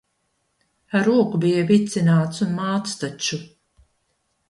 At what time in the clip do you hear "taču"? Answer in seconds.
3.07-3.43